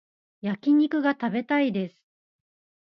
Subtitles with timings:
[0.41, 2.03] 焼き肉が食べたいです